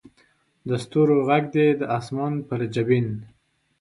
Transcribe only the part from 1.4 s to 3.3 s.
دې د اسمان پر جبین